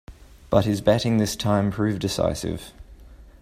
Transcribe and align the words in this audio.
But 0.49 0.65
his 0.65 0.81
batting 0.81 1.17
this 1.19 1.35
time 1.35 1.69
proved 1.69 1.99
decisive. 2.01 2.73